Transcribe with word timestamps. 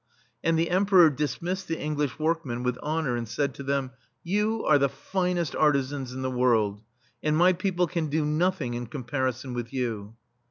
* 0.23 0.43
And 0.43 0.57
the 0.57 0.71
Emperor 0.71 1.11
dismissed 1.11 1.67
the 1.67 1.79
English 1.79 2.17
workmen 2.17 2.63
with 2.63 2.79
honor, 2.81 3.15
and 3.15 3.27
said 3.29 3.53
to 3.53 3.61
them: 3.61 3.91
"You 4.23 4.65
are 4.65 4.79
the 4.79 4.89
finest 4.89 5.55
artisans 5.55 6.11
in 6.11 6.23
the 6.23 6.31
world, 6.31 6.81
and 7.21 7.37
my 7.37 7.53
people 7.53 7.85
can 7.85 8.07
do 8.07 8.25
nothing 8.25 8.73
in 8.73 8.87
comparison 8.87 9.53
with 9.53 9.71
you." 9.71 10.15